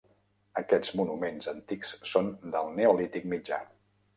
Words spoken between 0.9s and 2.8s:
monuments antics són del